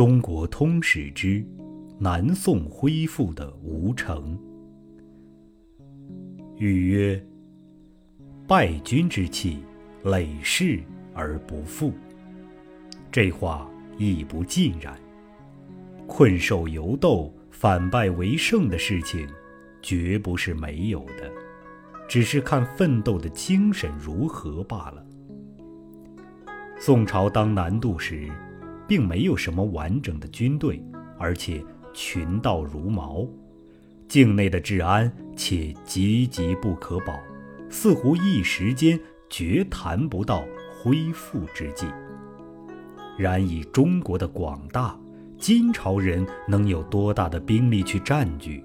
[0.00, 1.44] 中国通史之
[1.98, 4.34] 南宋恢复的吴城。
[6.56, 7.22] 语曰
[8.48, 9.58] ：“败军之气，
[10.04, 10.80] 累世
[11.12, 11.92] 而不复。”
[13.12, 14.98] 这话亦不尽然。
[16.06, 19.28] 困兽犹斗、反败为胜的事情，
[19.82, 21.30] 绝不是没有的，
[22.08, 25.06] 只是看奋斗的精神如何罢了。
[26.78, 28.30] 宋朝当南渡时，
[28.90, 30.82] 并没有什么完整的军队，
[31.16, 33.24] 而且群盗如毛，
[34.08, 37.16] 境内的治安且岌岌不可保，
[37.68, 38.98] 似乎一时间
[39.28, 41.86] 绝谈不到恢复之际。
[43.16, 44.98] 然以中国的广大，
[45.38, 48.64] 金朝人能有多大的兵力去占据？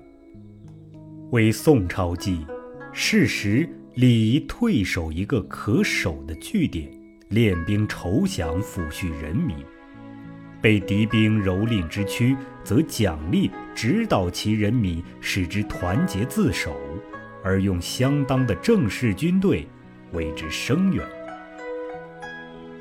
[1.30, 2.48] 为宋朝计，
[2.92, 6.92] 事实礼仪退守一个可守的据点。
[7.30, 9.58] 练兵筹饷，抚恤人民；
[10.66, 16.76] 被敌兵蹂躏之躯，则奖励指导其人民，使之团结自守，
[17.44, 19.68] 而用相当的正式军队
[20.14, 21.06] 为之声援。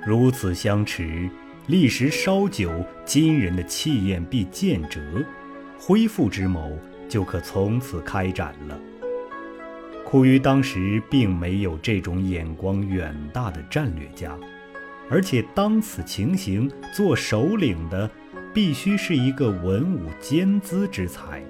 [0.07, 1.29] 如此相持，
[1.67, 2.73] 历时稍久，
[3.05, 4.99] 金人的气焰必渐折，
[5.79, 8.81] 恢复之谋就可从此开展了。
[10.07, 14.35] 苦于当时并没有这种眼光远大的战略家，
[15.11, 18.11] 而且当此情形，做首领的
[18.53, 21.43] 必须是一个文武兼资之才，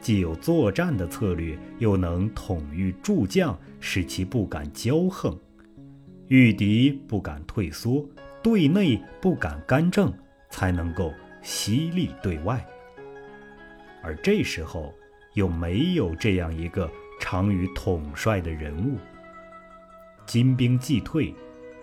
[0.00, 5.38] 既有作战的策略，又能统御诸将，使其不敢骄横，
[6.28, 8.04] 御敌不敢退缩，
[8.42, 10.12] 对内不敢干政，
[10.50, 12.64] 才能够犀利对外。
[14.02, 14.94] 而这时候
[15.34, 16.90] 又没有这样一个。
[17.20, 18.96] 常于统帅的人物。
[20.24, 21.34] 金兵既退，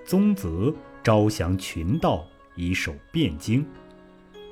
[0.06, 0.74] 宗泽
[1.06, 2.26] 招降群盗，
[2.56, 3.64] 以守汴京。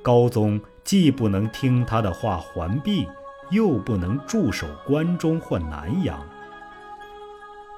[0.03, 3.07] 高宗既不能听他的话还避，
[3.49, 6.23] 又不能驻守关中或南阳，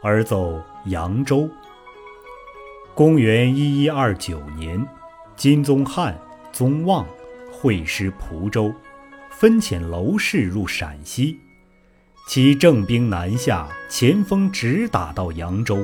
[0.03, 1.50] 而走扬州。
[2.94, 4.85] 公元一一二九年，
[5.38, 6.19] 金宗翰、
[6.51, 7.05] 宗望
[7.50, 8.73] 会师蒲州，
[9.29, 11.39] 分遣娄氏入陕西。
[12.27, 15.77] 其正兵南下，前锋直打到扬州。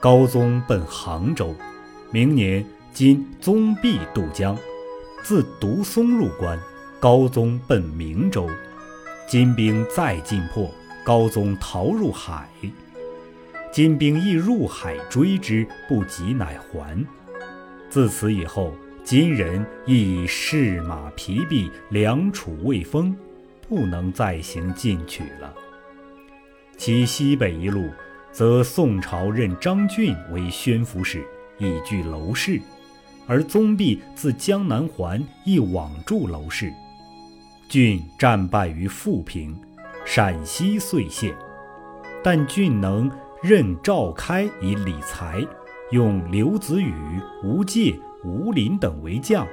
[0.00, 1.54] 高宗奔杭州。
[2.10, 2.64] 明年，
[2.94, 4.56] 今宗弼渡江，
[5.22, 6.58] 自独松入关。
[6.98, 8.48] 高宗奔明州。
[9.28, 10.68] 金兵再进破，
[11.04, 12.48] 高宗逃入海。
[13.70, 17.06] 金兵亦入海追之，不及，乃还。
[17.90, 18.72] 自此以后，
[19.04, 23.14] 金人亦士马疲弊，粮储未丰。
[23.68, 25.54] 不能再行进取了。
[26.78, 27.90] 其西北一路，
[28.32, 31.22] 则宋朝任张俊为宣抚使，
[31.58, 32.60] 以据娄氏；
[33.26, 36.72] 而宗弼自江南还，亦往助娄氏。
[37.68, 39.54] 俊战败于富平，
[40.04, 41.34] 陕西遂陷。
[42.22, 43.10] 但俊能
[43.42, 45.46] 任赵开以理财，
[45.92, 46.94] 用刘子宇、
[47.44, 47.94] 吴介、
[48.24, 49.46] 吴林等为将，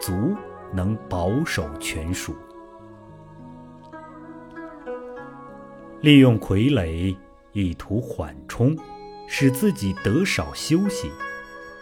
[0.00, 0.36] 足
[0.72, 2.34] 能保守全蜀。
[6.00, 7.16] 利用傀儡
[7.52, 8.76] 以图缓冲，
[9.32, 11.08] 使自己得少休息。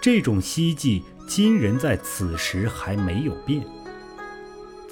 [0.02, 3.64] 这种希冀，金人在此时还没有变。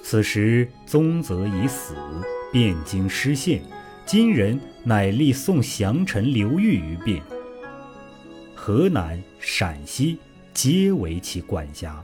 [0.03, 1.95] 此时宗泽已死，
[2.55, 3.63] 汴京失陷，
[4.07, 7.21] 金人乃立宋降臣刘裕于汴，
[8.55, 10.19] 河南、陕西
[10.55, 12.03] 皆为其管辖。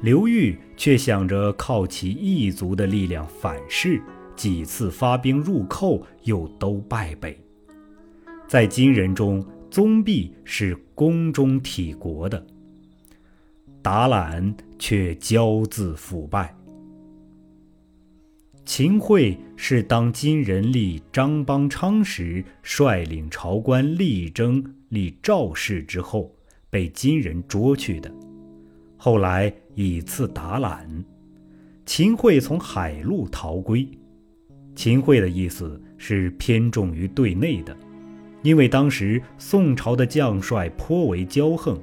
[0.00, 4.02] 刘裕却想着靠其异族的力量反噬。
[4.34, 7.36] 几次发兵入寇，又都败北。
[8.48, 12.42] 在金人中，宗弼是宫中体国的，
[13.82, 16.56] 达懒却骄自腐败。
[18.64, 26.34] 秦桧是当金人立张邦昌时，率领朝官力争立赵氏之后，
[26.70, 28.10] 被金人捉去的。
[28.96, 31.04] 后来以次达懒，
[31.84, 33.86] 秦桧从海路逃归。
[34.74, 37.76] 秦桧的意思是偏重于对内的，
[38.48, 41.78] 因为当时宋朝的将帅颇为骄横，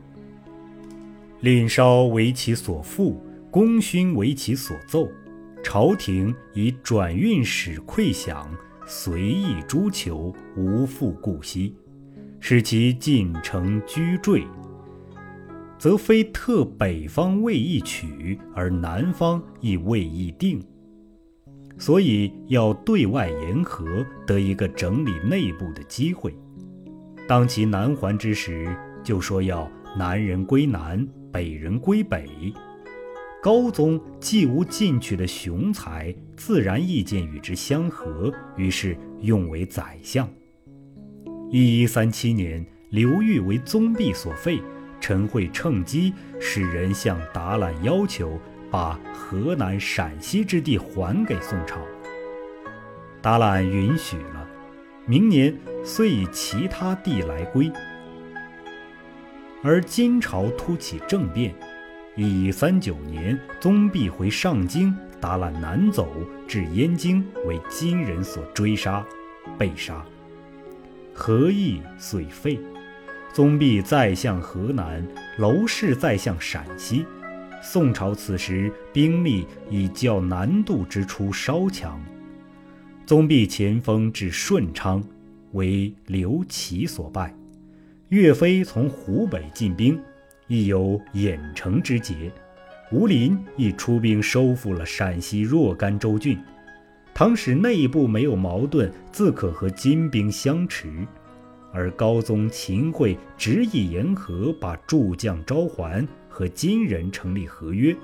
[1.41, 3.21] 领稍为其所附，
[3.51, 5.07] 功勋为其所奏，
[5.63, 8.47] 朝廷以转运使馈饷，
[8.87, 11.75] 随意诛求，无复顾惜，
[12.39, 14.43] 使其进城居坠，
[15.77, 20.59] 则非特北方未易取，而南方亦未易定。
[21.77, 26.35] 所以要对外言和，得一个整理内部的机会。
[27.27, 32.53] 当其南还之时，就说要南人归南，北人归北。
[33.41, 40.27] 高宗既无进取的雄才，自然意见与之相合，于是用为宰相。
[41.51, 44.59] 一一三七年，刘裕为宗弼所废，
[44.99, 48.39] 陈惠趁机使人向达览要求，
[48.69, 51.79] 把河南、陕西之地还给宋朝。
[53.21, 54.47] 达览允许了，
[55.07, 57.71] 明年遂以其他地来归。
[59.61, 61.53] 而金朝突起政变，
[62.15, 66.11] 一三九年，宗弼回上京，达览南走
[66.47, 69.05] 至燕京，为金人所追杀，
[69.59, 70.03] 被杀。
[71.13, 72.59] 何意遂废，
[73.31, 75.07] 宗弼再向河南，
[75.37, 77.05] 娄氏再向陕西。
[77.61, 82.01] 宋朝此时兵力已较南渡之初稍强。
[83.05, 85.03] 宗弼前锋至顺昌，
[85.51, 87.31] 为刘琦所败。
[88.09, 89.99] 岳飞从湖北进兵，
[90.47, 92.31] 亦有郾城之捷。
[92.91, 96.35] 吴林亦出兵收复了陕西若干州郡。
[97.13, 100.91] 倘使内部没有矛盾，自可和金兵相持。
[101.71, 107.95] 而高宗秦桧执意言和，把诸将召还，和金人成立合约。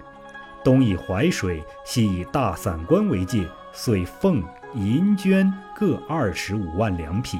[0.64, 4.44] 东以淮水，西以大散关为界，遂奉
[4.76, 7.40] 银绢各二十五万两匹。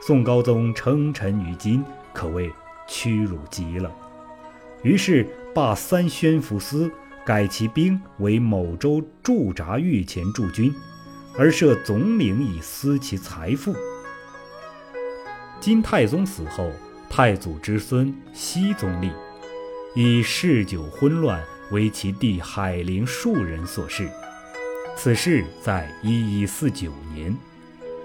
[0.00, 2.50] 宋高宗称臣于金，可谓
[2.88, 3.90] 屈辱极了。
[4.82, 6.90] 于是罢三宣抚司。
[7.24, 10.74] 改其兵为某州驻扎御前驻军，
[11.38, 13.72] 而设总领以私其财富。
[15.60, 16.68] 金太宗死后，
[17.08, 19.12] 太祖之孙熹宗立，
[19.94, 24.10] 以嗜酒昏乱为其弟海陵庶人所弑。
[24.96, 27.36] 此事在一一四九年，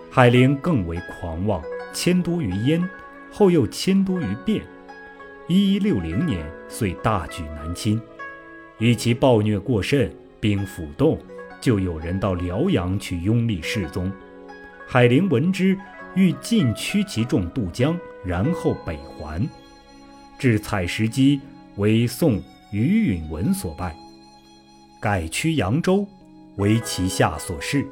[0.10, 1.62] 海陵更为狂妄，
[1.94, 2.84] 迁都于燕，
[3.32, 4.62] 后又迁都于汴。
[5.48, 8.02] 一一六零年，遂大举南侵。
[8.80, 11.20] 以其暴虐过甚，兵甫动，
[11.62, 14.12] 就有人到辽阳去拥立世宗。
[14.88, 15.78] 海陵闻之，
[16.16, 19.48] 欲尽驱其众渡江，然后北还。
[20.40, 21.40] 至采石矶，
[21.76, 22.42] 为宋
[22.72, 23.96] 于允文所败，
[25.00, 26.08] 改驱扬州，
[26.58, 27.88] 为其下所弑。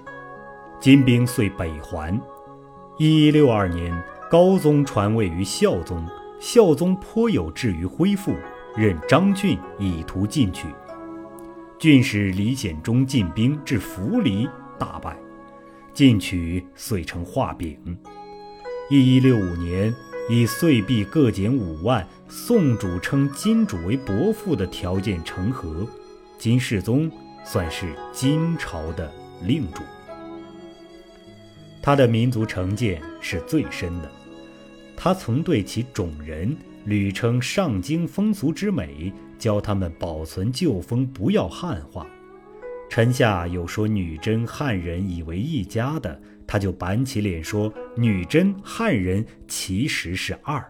[0.80, 2.22] 金兵遂北还。
[2.98, 3.92] 一一六二年，
[4.30, 6.06] 高宗传位于孝宗，
[6.40, 8.36] 孝宗颇有志于恢复。
[8.78, 10.68] 任张俊以图进取，
[11.80, 15.18] 郡使李显忠进兵至涪陵，大败，
[15.94, 17.98] 进取遂成画饼。
[18.90, 19.96] 一一六五年，
[20.30, 25.88] 以岁币各减五万，宋主称金主为伯父的条件成和，
[26.38, 27.10] 金世宗
[27.46, 29.10] 算是金朝的
[29.44, 29.84] 令主。
[31.82, 34.12] 他的民族成见是最深的，
[34.98, 36.56] 他曾对其种人。
[36.86, 42.06] 屡称上京风俗之美，教他们保存旧风，不要汉化。
[42.92, 50.64] 臣下有说女真汉人以为一家的，他就板起脸说女真汉人其实是二。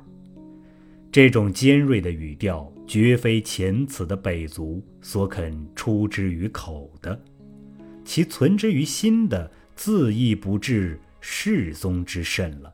[1.12, 7.20] 这种尖锐的语调，绝非前此的北族所肯出之于口的，
[8.04, 12.74] 其存之于心的，自亦不至世宗之甚了。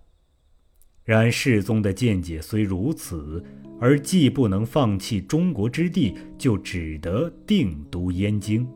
[1.04, 3.44] 然世宗的见解虽如此，
[3.80, 8.68] 而既不能放弃中国之地，就只得定都燕京，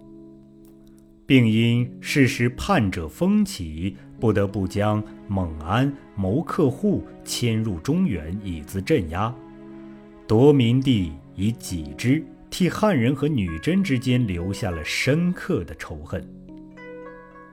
[1.25, 9.33] 并因事时叛者风起，不得不将蒙安谋克户迁入中原，以资镇压。
[10.27, 16.25] 夺民地以己之，替汉人和女真之间留下了深刻的仇恨。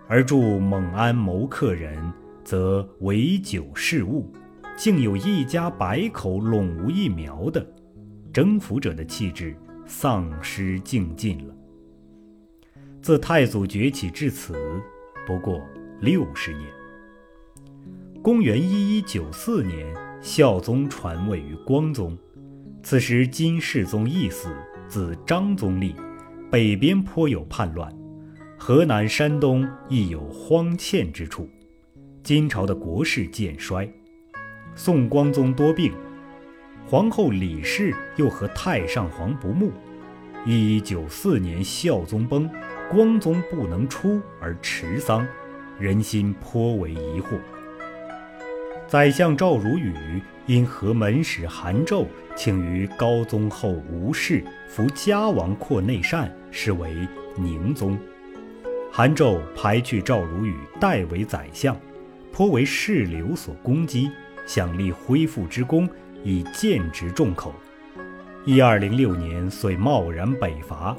[0.08, 2.12] 而助蒙安谋克人，
[2.44, 4.32] 则为酒事务。
[4.74, 7.64] 竟有一家百口拢无一苗的，
[8.32, 9.54] 征服者的气质
[9.86, 11.54] 丧失尽尽了。
[13.02, 14.54] 自太祖崛起至此，
[15.26, 15.60] 不过
[16.00, 16.66] 六十年。
[18.22, 22.16] 公元一一九四年，孝宗传位于光宗，
[22.82, 24.48] 此时金世宗亦死，
[24.88, 25.94] 子张宗立，
[26.50, 27.90] 北边颇有叛乱，
[28.58, 31.48] 河南、山东亦有荒欠之处，
[32.24, 33.88] 金朝的国势渐衰。
[34.74, 35.92] 宋光宗多病，
[36.84, 39.70] 皇后李氏又和太上皇不睦。
[40.44, 42.50] 一一九四年，孝宗崩，
[42.90, 45.24] 光宗不能出而持丧，
[45.78, 47.38] 人心颇为疑惑。
[48.92, 52.06] 宰相赵汝禹因和门使韩胄，
[52.36, 57.98] 请于高宗后无事，扶嘉王扩内善，是为宁宗。
[58.92, 61.74] 韩胄排去赵汝禹，代为宰相，
[62.30, 64.10] 颇为士流所攻击。
[64.44, 65.88] 想立恢复之功，
[66.22, 67.54] 以荐职众口。
[68.44, 70.94] 一二零六年，遂贸然北伐。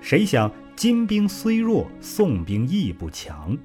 [0.00, 3.56] 谁想金兵虽弱，宋兵亦不强。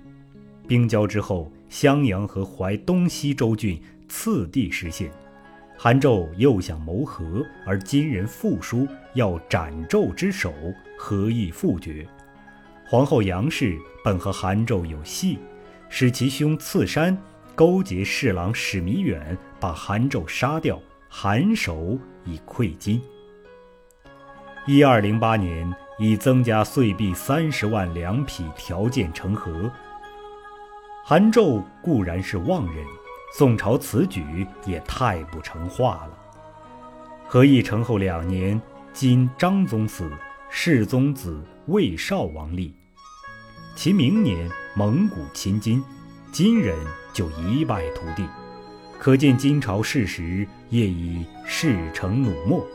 [0.67, 5.10] 兵交之后，襄阳和淮东西州郡次第失陷。
[5.78, 10.54] 韩胄又想谋和，而金人复书要斩纣之首，
[10.98, 12.06] 何意复决。
[12.86, 15.40] 皇后杨氏本和韩胄有隙，
[15.88, 17.18] 使其兄次山
[17.56, 23.01] 勾结侍郎史弥远，把韩胄杀掉，韩首以馈金。
[24.68, 29.72] 一二零八年，以增加岁币三十万两匹条件成和。
[31.03, 32.86] 韩胄固然是妄人。
[33.34, 36.17] 宋朝此举也太不成话了。
[37.25, 40.12] 和议成后两年，今张宗死，
[40.50, 42.75] 世宗子魏少王立。
[43.74, 45.81] 其明年，蒙古侵金，
[46.34, 46.77] 金人
[47.13, 48.27] 就一败涂地。
[49.00, 52.67] 可见金朝事实业已事成努末，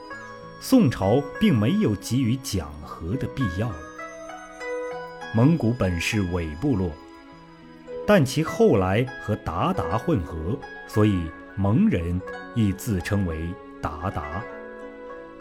[0.59, 3.77] 宋朝并没有给予讲和的必要了。
[5.35, 6.91] 蒙古本是伪部落。
[8.07, 11.23] 但其后来和鞑靼混合，所以
[11.57, 12.21] 蒙人
[12.55, 13.37] 亦自称为
[13.83, 14.23] 鞑靼。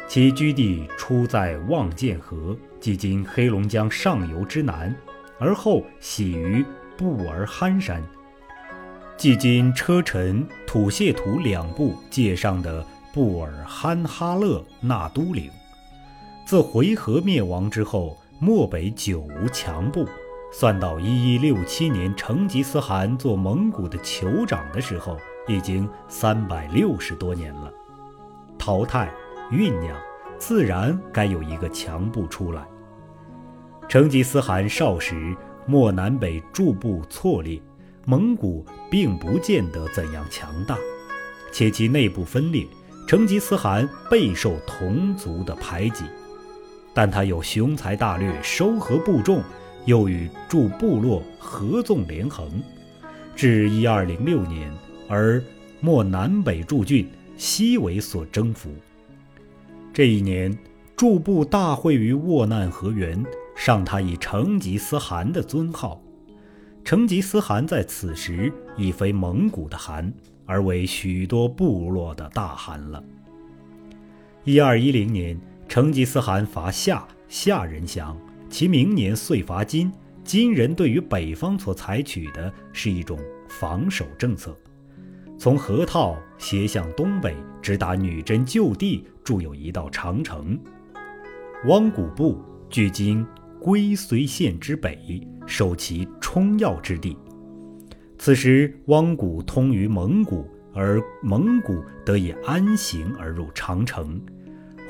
[0.07, 4.95] 其居地出在望见河，即今黑龙江上游之南，
[5.39, 6.65] 而后徙于
[6.97, 8.03] 布尔罕山，
[9.17, 15.49] 即今车臣土谢图两部界上的布尔罕哈勒纳都岭。
[16.45, 20.07] 自回纥灭亡之后，漠北久无强部。
[20.57, 25.17] 算到一一六七年，成吉思汗做蒙古的酋长的时候，
[25.49, 27.69] 已经三百六十多年了。
[28.57, 29.11] 淘汰、
[29.51, 29.93] 酝酿，
[30.37, 32.65] 自然该有一个强部出来。
[33.89, 35.35] 成吉思汗少时，
[35.65, 37.61] 漠南北诸部错裂，
[38.05, 40.77] 蒙古并不见得怎样强大，
[41.51, 42.65] 且其内部分裂，
[43.05, 46.05] 成吉思汗备受同族的排挤。
[46.93, 49.43] 但他有雄才大略，收合部众。
[49.85, 52.49] 又与诸部落合纵连横，
[53.35, 54.71] 至一二零六年，
[55.07, 55.41] 而
[55.79, 58.69] 漠南北诸郡悉为所征服。
[59.93, 60.57] 这一年，
[60.95, 63.23] 诸部大会于沃难河源，
[63.55, 66.01] 上他以成吉思汗的尊号。
[66.83, 70.13] 成吉思汗在此时已非蒙古的汗，
[70.45, 73.03] 而为许多部落的大汗了。
[74.43, 78.15] 一二一零年，成吉思汗伐夏，夏人降。
[78.49, 79.91] 其明年遂伐金，
[80.23, 84.57] 金人对于北方所采取的是一种防守政策，
[85.37, 90.57] 从河套斜向东北，直达女真旧地，筑有一道长城。
[91.67, 93.25] 汪古部距今
[93.59, 97.17] 归绥县之北，守其冲要之地。
[98.17, 104.21] 此时汪古通于蒙古，而蒙古得以安行而入长城。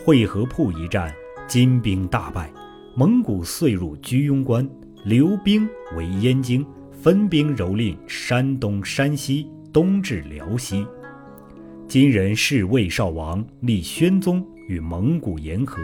[0.03, 1.11] 会合铺一战，
[1.47, 2.51] 金兵大败。
[2.97, 4.65] 蒙古遂入居庸关，
[5.03, 10.87] 留兵为燕京，分兵蹂躏山东、山西，东至辽西。
[11.89, 15.81] 金人视魏少王立宣宗与蒙古言和，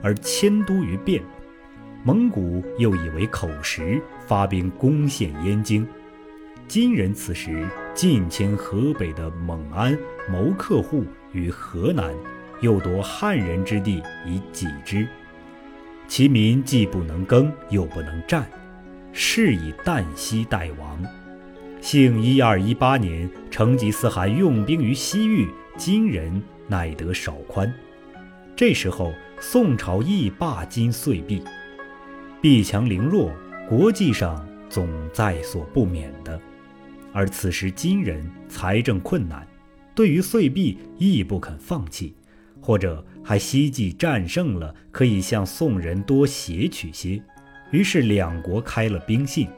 [0.00, 1.20] 而迁都于汴。
[2.04, 5.84] 蒙古又以为口实，发兵攻陷燕京。
[6.68, 9.98] 金人此时进迁河北的蒙安，
[10.30, 12.14] 谋客户于河南，
[12.60, 15.04] 又夺汉人之地以己之。
[16.06, 18.46] 其民既不能耕，又不能战，
[19.12, 21.02] 是以旦夕待亡。
[21.80, 27.72] 幸一二一八年，成吉思汗用兵于西域，金人乃得少宽。
[28.54, 31.42] 这时候，宋朝亦罢金岁币，
[32.40, 33.32] 币强凌弱，
[33.68, 36.40] 国际上总在所不免的。
[37.12, 39.46] 而此时金人财政困难，
[39.94, 42.14] 对于岁币亦不肯放弃。
[42.60, 47.20] 或者还希冀战胜了，可以向宋人多挟取些，
[47.70, 49.48] 于是两国开了兵信。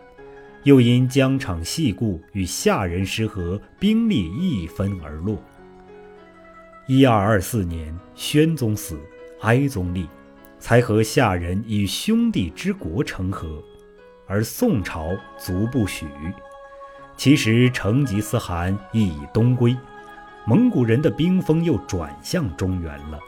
[0.63, 5.41] 又因疆场细故与夏人失和，兵力一分而落。
[6.87, 8.99] 一二二四年，宣宗死，
[9.41, 10.09] 哀宗立，
[10.59, 13.63] 才和夏人以兄弟之国成和，
[14.27, 16.07] 而宋朝卒不许。
[17.17, 19.77] 其实成吉思汗亦已东归。
[20.47, 23.19] 蒙古人的兵锋又转向中原了。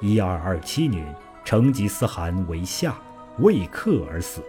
[0.00, 1.04] 一二二七年，
[1.44, 2.94] 成吉思汗为夏，
[3.38, 4.40] 为克而死，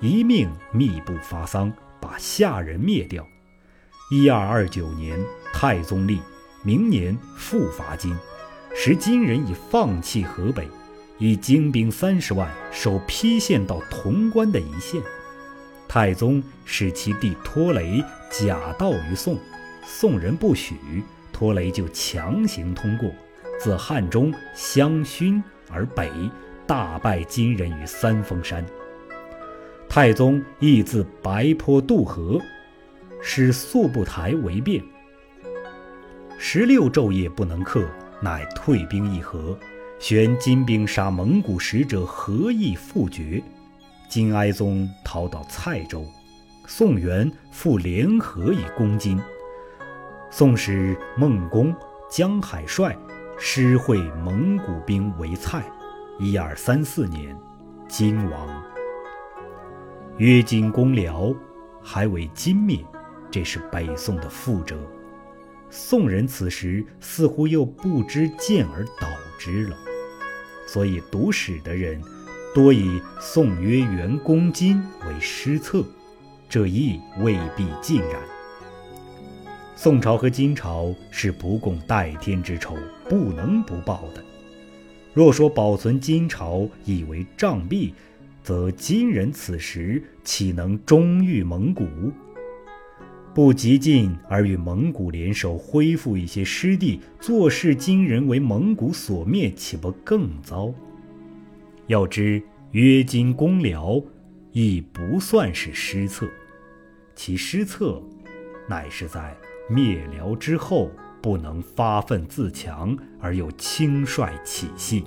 [0.00, 3.24] 一命密不发丧，把夏人灭掉。
[4.10, 5.16] 一二二九年，
[5.52, 6.20] 太宗立，
[6.64, 8.16] 明年复伐金，
[8.74, 10.68] 时金人已放弃河北，
[11.18, 15.00] 以精兵三十万守邳县到潼关的一线。
[15.86, 19.38] 太宗使其弟拖雷假道于宋。
[19.84, 20.74] 宋人不许，
[21.32, 23.10] 拖雷就强行通过，
[23.58, 26.10] 自汉中襄勋而北，
[26.66, 28.64] 大败金人于三峰山。
[29.88, 32.38] 太宗亦自白坡渡河，
[33.20, 34.82] 使宿不台为变。
[36.38, 37.84] 十六昼夜不能克，
[38.22, 39.58] 乃退兵议和，
[39.98, 43.42] 旋金兵杀蒙古使者何意复决。
[44.08, 46.06] 金哀宗逃到蔡州，
[46.66, 49.20] 宋元复联合以攻金。
[50.30, 51.74] 宋时孟公、
[52.08, 52.96] 江海帅
[53.40, 55.62] 师会蒙古兵围蔡，
[56.18, 57.38] 一二三四年，
[57.86, 58.62] 金亡。
[60.16, 61.32] 约金攻辽，
[61.80, 62.84] 还为金灭，
[63.30, 64.76] 这是北宋的覆辙。
[65.70, 69.76] 宋人此时似乎又不知见而导之了，
[70.66, 72.02] 所以读史的人
[72.52, 75.84] 多以宋约元攻金为失策，
[76.48, 78.20] 这亦未必尽然。
[79.80, 82.76] 宋朝和金朝是不共戴天之仇，
[83.08, 84.20] 不能不报的。
[85.14, 87.94] 若说保存金朝以为障壁，
[88.42, 91.86] 则金人此时岂能忠于蒙古？
[93.32, 100.74] 不急进而与蒙古联手恢复一些失地，坐视金人为蒙古所灭，岂不更糟？
[101.86, 102.42] 要知
[102.72, 104.02] 约金攻辽，
[104.50, 106.28] 亦不算是失策，
[107.14, 108.02] 其失策，
[108.68, 109.32] 乃是在
[109.68, 110.90] 灭辽之后
[111.22, 115.04] 不能发愤自强，而又轻率起信。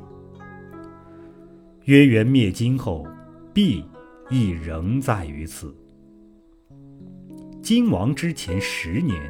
[1.85, 3.05] 约元灭金后。
[3.53, 3.83] 弊
[4.29, 5.75] 亦仍在于此。
[7.61, 9.29] 金王之前十年，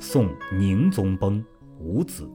[0.00, 1.40] 宋宁宗崩，
[1.78, 2.28] 无子，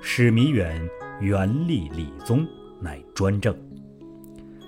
[0.00, 0.80] 史弥远
[1.20, 2.46] 原立理宗，
[2.80, 3.52] 乃专政。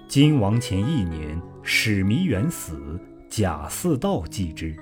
[0.08, 2.99] 金王前一年，史弥远死，
[3.30, 4.75] 贾似道继之。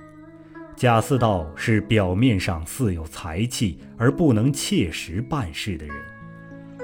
[0.75, 5.95] 贾似道是表面上似有才气，而不能切实办事的人，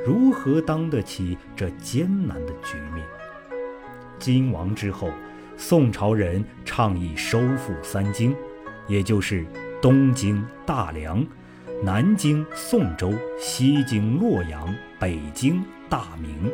[0.07, 3.04] 如何当得起这艰难的局面？
[4.18, 5.11] 金亡之后，
[5.57, 8.35] 宋朝人倡议收复三京，
[8.87, 9.44] 也就是
[9.83, 11.27] 东京、大梁、
[11.83, 16.53] 南京、宋州、西京、洛阳、北京、大明，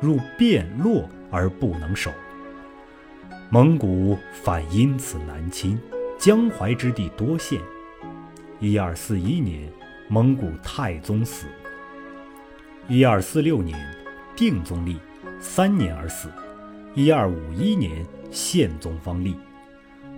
[0.00, 2.12] 入汴洛而不能守。
[3.50, 5.78] 蒙古反因此南侵，
[6.24, 7.60] 江淮之地多陷。
[8.58, 9.70] 一二四一年，
[10.08, 11.46] 蒙古太宗死。
[12.88, 13.78] 一二四六年，
[14.34, 14.96] 定宗立，
[15.38, 16.30] 三年而死。
[16.94, 19.36] 一二五一年，宪宗方立。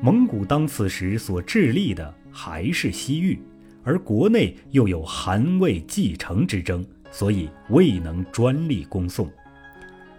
[0.00, 3.42] 蒙古当此时所致力的还是西域，
[3.82, 9.28] 而国内又有韩魏继承之争，所以未能专利攻宋。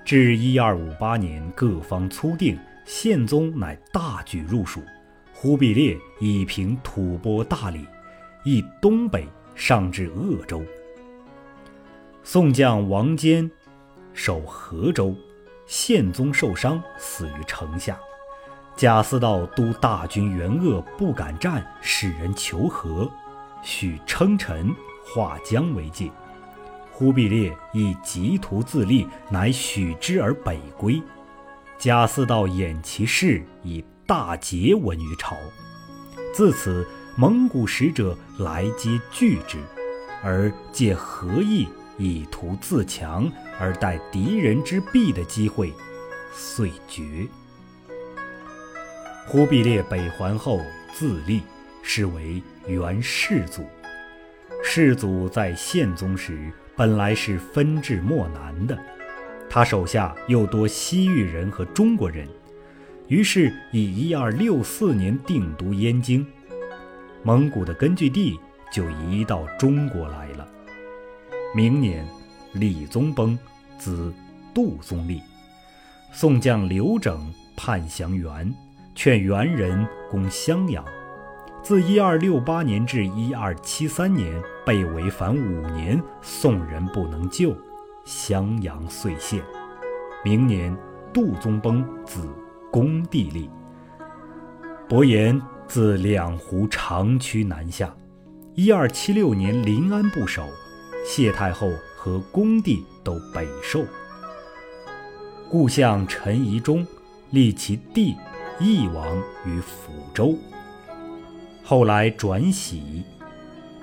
[0.04, 4.82] 至一二五八年，各方初定，宪宗乃大举入蜀，
[5.40, 7.86] 忽必烈以平吐蕃大理，
[8.44, 10.64] 亦东北上至鄂州。
[12.24, 13.50] 宋将王坚
[14.14, 15.16] 守河州。
[15.68, 18.00] 宪宗受伤，死于城下。
[18.76, 23.08] 贾似道督大军援鄂，不敢战，使人求和，
[23.62, 24.74] 许称臣
[25.06, 26.10] 划江为界。
[26.92, 31.00] 忽必烈以极图自立，乃许之而北归。
[31.78, 35.36] 贾似道掩其势，以大捷闻于朝。
[36.34, 39.58] 自此，蒙古使者来皆惧之，
[40.24, 41.68] 而借和议
[41.98, 43.30] 以图自强。
[43.60, 45.74] 而待敌人之弊的机会，
[46.32, 47.28] 遂绝。
[49.26, 50.62] 忽必烈北还后
[50.94, 51.42] 自立，
[51.82, 53.66] 是为元世祖。
[54.64, 58.78] 世祖在宪宗时本来是分治漠南的，
[59.50, 62.28] 他手下又多西域人和中国人，
[63.08, 66.26] 于是以一二六四年定都燕京，
[67.24, 68.40] 蒙古的根据地
[68.72, 70.48] 就移到中国来了。
[71.56, 72.06] 明年。
[72.54, 73.38] 李宗崩，
[73.78, 74.12] 子
[74.52, 75.22] 杜宗立。
[76.12, 78.52] 宋将刘整叛降元，
[78.96, 80.84] 劝元人攻襄阳。
[81.62, 87.56] 自一二六八年至一二七三年，被围反五年，宋人不能救，
[88.06, 89.44] 襄阳遂陷。
[90.24, 90.76] 明年，
[91.14, 92.28] 杜宗崩，子
[92.78, 93.50] 恭帝立。
[94.88, 97.92] 伯颜自两湖长驱南下。
[98.54, 100.48] 一二七六年，临安不守，
[101.04, 101.72] 谢太后。
[101.98, 103.84] 和恭帝都北狩，
[105.50, 106.86] 故相陈宜中
[107.32, 108.16] 立其弟
[108.62, 110.38] 义王于抚州，
[111.64, 113.04] 后来转徙，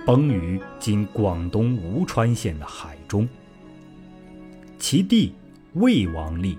[0.06, 3.28] 崩于今广东吴川县的海中。
[4.78, 5.34] 其弟
[5.74, 6.58] 魏王立，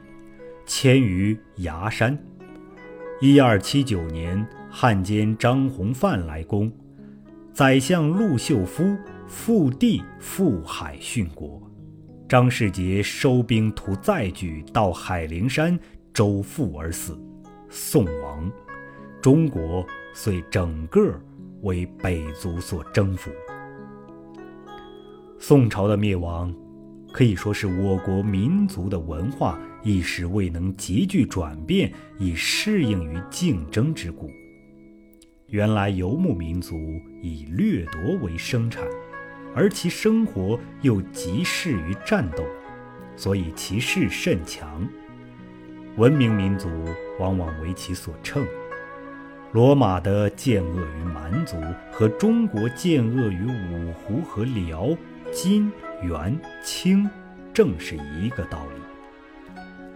[0.65, 2.17] 迁于崖山。
[3.21, 6.71] 一二七九年，汉奸张弘范来攻，
[7.53, 8.97] 宰相陆秀夫
[9.27, 11.61] 复地赴海殉国。
[12.27, 15.79] 张世杰收兵图再举到海陵山，
[16.11, 17.17] 周复而死，
[17.69, 18.51] 宋亡。
[19.21, 21.13] 中国遂整个
[21.61, 23.29] 为北族所征服。
[25.37, 26.53] 宋朝的灭亡，
[27.13, 34.29] 可以说是我国民族的文化一时未能急剧转变，以适应于竞争之故。
[35.47, 36.75] 原来游牧民族
[37.21, 38.83] 以掠夺为生产。
[39.57, 42.43] 而其生活又极适于战斗，
[43.15, 44.85] 所以其势甚强。
[45.95, 46.67] 文明民族
[47.21, 48.45] 往往为其所乘。
[49.53, 51.55] 罗马的践恶于蛮族，
[51.89, 54.89] 和中国践恶于五胡和辽、
[55.31, 55.71] 金、
[56.03, 57.09] 元、清，
[57.53, 58.84] 正是一个道理。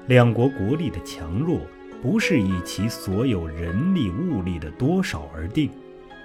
[0.10, 1.62] 两国国力的强弱，
[2.02, 5.70] 不是以其所有人力物力的多少而定。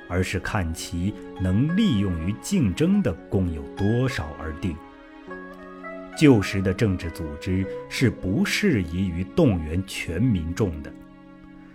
[0.09, 4.75] 而是看其能利用于竞争的共有多少而定。
[6.17, 10.93] 旧时的政治组织是不适宜于动员全民众的，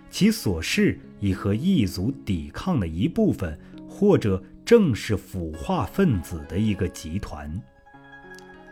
[0.08, 7.60] 其所事已和异族抵抗的一部分，或者正是腐化分子的一个集团。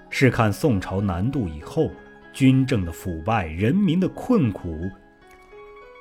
[0.08, 1.90] 是看宋朝南渡以后，
[2.38, 4.88] 军政的腐败，人民的困苦。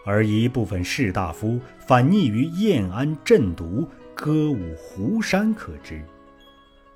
[0.06, 6.00] 而一部分士大夫反逆于燕安镇毒，歌舞湖山可知。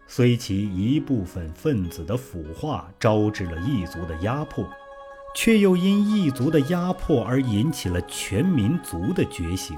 [0.05, 4.63] 虽其一部分分子的腐化招致了异族的压迫，
[5.35, 9.75] 却又因异族的压迫而引起了全民族的觉醒，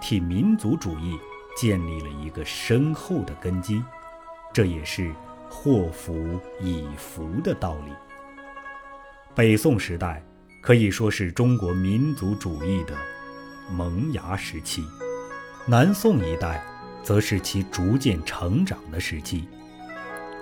[0.00, 1.18] 替民族主义
[1.56, 3.82] 建立了一个深厚的根基。
[4.52, 5.12] 这也是
[5.50, 7.90] 祸福以福的道理。
[9.36, 10.22] 北宋时代。
[10.62, 12.94] 可以说是中国民族主义的
[13.70, 14.82] 萌芽时期，
[15.64, 16.60] 南宋一代
[17.04, 19.46] 则是其逐渐成长的时期。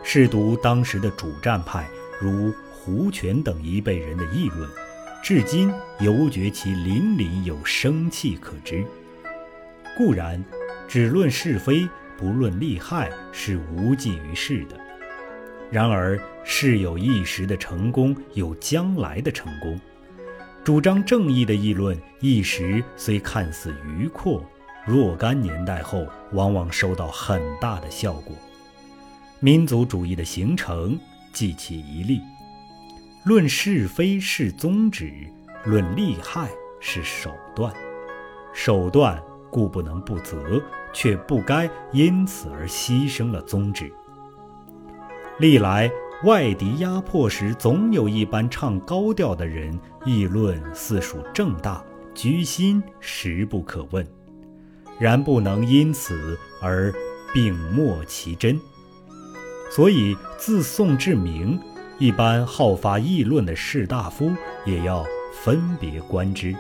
[0.03, 1.87] 试读当时的主战派，
[2.19, 4.67] 如胡权等一辈人的议论，
[5.23, 8.83] 至今犹觉其凛凛有生气可知。
[9.95, 10.43] 固然，
[10.89, 14.81] 只论是非，不论利害，是无济于事的。
[15.71, 19.81] 然而，事有一时的成功，有将来的成功。
[20.63, 24.45] 主张正义的议论，一时虽看似迂阔，
[24.87, 28.37] 若干年代后，往往收到很大的效果。
[29.41, 30.99] 民族主义的形成，
[31.33, 32.21] 即其一例。
[33.25, 35.13] 论是非是宗旨，
[35.65, 36.49] 论利害
[36.81, 37.73] 是手段。
[38.53, 43.93] 手段固不能不责，却不该因此而牺牲了宗旨。
[45.39, 45.91] 历来。
[46.23, 54.07] 外敌压迫时，总有一般唱高调的人议论，似属正大，居心实不可问。
[54.99, 56.95] 然不能因此而
[57.35, 58.59] 并没其真。
[59.71, 61.61] 所以自宋至明，
[61.99, 64.33] 一般好发议论的士大夫
[64.65, 65.05] 也要
[65.43, 66.57] 分别观之，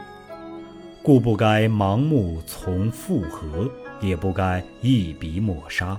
[1.03, 3.71] 故不该盲目从附和，
[4.03, 5.99] 也不该一笔抹杀。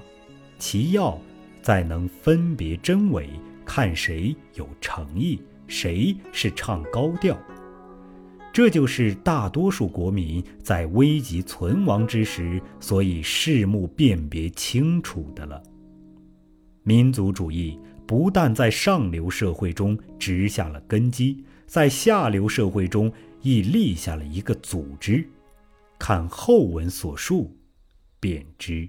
[0.59, 1.17] 其要
[1.65, 3.27] 再能分别真伪。
[3.65, 7.35] 看谁有诚意，谁是唱高调。
[8.53, 15.59] 这就是大多数国民在危急存亡之时，所以视目辨别清楚的了。
[16.83, 25.27] 民族主义不但在上流社会中植下了根基，在下流社会中亦立下了一个组织。
[25.97, 27.57] 看后文所述，
[28.19, 28.87] 便知。